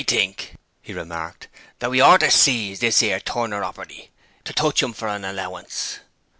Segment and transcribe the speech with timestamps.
[0.01, 1.47] 'I think,' he remarked,
[1.77, 4.09] 'that we oughter see ise this 'ere tuneropperty
[4.45, 5.99] to touch 'im for an allowance.'